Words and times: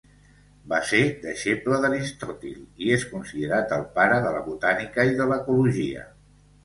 Va 0.69 0.77
ser 0.91 1.01
deixeble 1.25 1.77
d'Aristòtil 1.83 2.87
i 2.87 2.89
és 2.95 3.05
considerat 3.11 3.75
el 3.77 3.85
pare 3.99 4.17
de 4.25 4.33
la 4.39 4.43
botànica 4.51 5.07
i 5.11 5.17
de 5.21 5.29
l'ecologia. 5.35 6.09